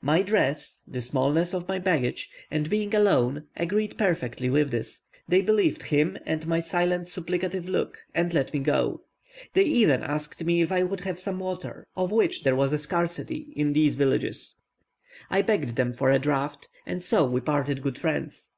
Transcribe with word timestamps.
My 0.00 0.22
dress, 0.22 0.84
the 0.86 1.00
smallness 1.00 1.52
of 1.52 1.66
my 1.66 1.80
baggage, 1.80 2.30
and 2.48 2.70
being 2.70 2.94
alone, 2.94 3.46
agreed 3.56 3.98
perfectly 3.98 4.48
with 4.48 4.70
this; 4.70 5.02
they 5.26 5.42
believed 5.42 5.82
him, 5.82 6.16
and 6.24 6.46
my 6.46 6.60
silent 6.60 7.08
supplicative 7.08 7.64
look, 7.66 7.98
and 8.14 8.32
let 8.32 8.52
me 8.54 8.60
go; 8.60 9.02
they 9.52 9.64
even 9.64 10.04
asked 10.04 10.44
me 10.44 10.62
if 10.62 10.70
I 10.70 10.84
would 10.84 11.00
have 11.00 11.18
some 11.18 11.40
water, 11.40 11.88
of 11.96 12.12
which 12.12 12.44
there 12.44 12.56
is 12.64 12.72
a 12.72 12.78
scarcity 12.78 13.52
in 13.56 13.72
these 13.72 13.96
villages. 13.96 14.54
I 15.28 15.42
begged 15.42 15.74
them 15.74 15.92
for 15.92 16.12
a 16.12 16.20
draught, 16.20 16.68
and 16.86 17.02
so 17.02 17.28
we 17.28 17.40
parted 17.40 17.82
good 17.82 17.98
friends. 17.98 18.50